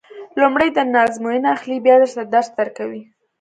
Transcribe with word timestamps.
لومړی 0.39 0.69
درنه 0.75 0.99
ازموینه 1.07 1.47
اخلي 1.55 1.77
بیا 1.85 1.95
درته 2.01 2.21
درس 2.33 2.47
درکوي. 2.57 3.01